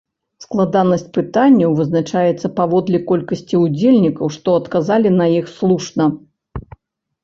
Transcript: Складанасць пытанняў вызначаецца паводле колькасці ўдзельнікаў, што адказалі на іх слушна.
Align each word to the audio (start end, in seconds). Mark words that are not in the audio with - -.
Складанасць 0.43 1.03
пытанняў 1.17 1.75
вызначаецца 1.81 2.47
паводле 2.59 3.03
колькасці 3.13 3.55
ўдзельнікаў, 3.67 4.25
што 4.41 4.59
адказалі 4.65 5.17
на 5.23 5.33
іх 5.41 5.57
слушна. 5.57 6.15